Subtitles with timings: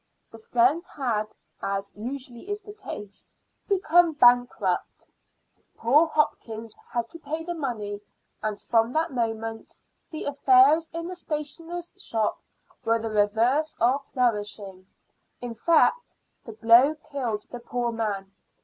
[0.31, 1.27] The friend had,
[1.61, 3.27] as usually is the case,
[3.67, 5.05] become bankrupt.
[5.77, 8.01] Poor Hopkins had to pay the money,
[8.41, 9.77] and from that moment
[10.09, 12.41] the affairs in the stationer's shop
[12.83, 14.87] were the reverse of flourishing.
[15.39, 16.15] In fact,
[16.45, 18.31] the blow killed the poor man.